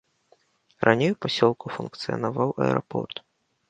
[0.89, 3.27] Раней у пасёлку функцыянаваў аэрапорт.